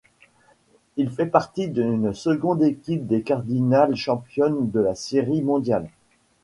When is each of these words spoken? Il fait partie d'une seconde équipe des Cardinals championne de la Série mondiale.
Il 0.97 1.11
fait 1.11 1.27
partie 1.27 1.67
d'une 1.67 2.15
seconde 2.15 2.63
équipe 2.63 3.05
des 3.05 3.21
Cardinals 3.21 3.95
championne 3.95 4.67
de 4.71 4.79
la 4.79 4.95
Série 4.95 5.43
mondiale. 5.43 5.89